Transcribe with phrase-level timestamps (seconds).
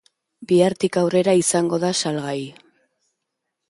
[0.51, 2.37] Bihartik aurrera izango da salgai.